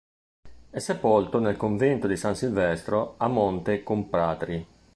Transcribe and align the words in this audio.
È 0.71 0.79
sepolto 0.79 1.37
nel 1.37 1.57
convento 1.57 2.07
di 2.07 2.15
San 2.15 2.35
Silvestro 2.35 3.17
a 3.17 3.27
Monte 3.27 3.83
Compatri. 3.83 4.65